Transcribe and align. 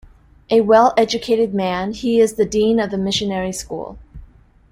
A 0.49 0.61
well-educated 0.61 1.53
man, 1.53 1.93
he 1.93 2.19
is 2.19 2.33
the 2.33 2.43
dean 2.43 2.79
of 2.79 2.89
the 2.89 2.97
missionary 2.97 3.51
school. 3.51 3.99